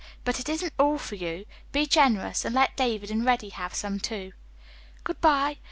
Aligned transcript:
"But 0.25 0.39
it 0.39 0.49
isn't 0.49 0.73
all 0.79 0.97
for 0.97 1.13
you. 1.13 1.45
Be 1.71 1.85
generous, 1.85 2.43
and 2.43 2.55
let 2.55 2.75
David 2.75 3.11
and 3.11 3.23
Reddy 3.23 3.49
have 3.49 3.75
some, 3.75 3.99
too." 3.99 4.31
"Good 5.03 5.21
bye. 5.21 5.59